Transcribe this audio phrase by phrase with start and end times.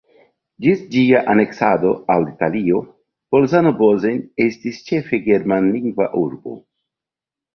[0.65, 2.79] Ĝis ĝia aneksado al Italio
[3.35, 6.57] Bolzano-Bozen estis ĉefe germanlingva urbo.